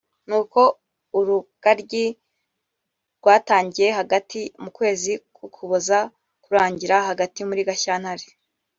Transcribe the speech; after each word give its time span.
nuko 0.27 0.61
urugaryi 1.17 2.05
rwatangiraga 3.17 3.95
hagati 3.99 4.39
mu 4.63 4.69
kwezi 4.77 5.11
k’Ukuboza 5.35 5.99
rukarangira 6.07 6.95
hagati 7.09 7.39
muri 7.49 7.61
Gashyantare 7.69 8.25